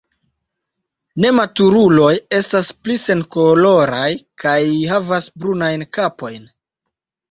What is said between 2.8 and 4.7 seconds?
pli senkoloraj kaj